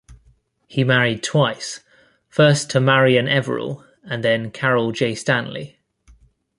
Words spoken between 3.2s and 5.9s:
Everall and then Caryl J. Stanley.